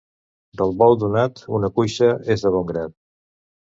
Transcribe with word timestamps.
Del 0.61 0.73
bou 0.79 0.95
donat, 1.03 1.43
una 1.59 1.71
cuixa 1.79 2.13
és 2.39 2.49
de 2.51 2.57
bon 2.61 2.71
grat. 2.75 3.01